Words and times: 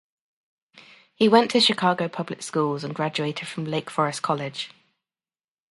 He 1.13 1.29
went 1.29 1.51
to 1.51 1.59
the 1.59 1.63
Chicago 1.63 2.07
public 2.07 2.41
schools 2.41 2.83
and 2.83 2.95
graduated 2.95 3.47
from 3.47 3.65
Lake 3.65 3.91
Forest 3.91 4.23
College. 4.23 4.71